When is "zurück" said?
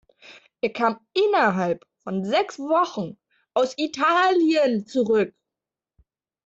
4.87-5.35